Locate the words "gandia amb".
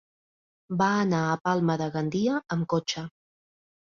1.97-2.65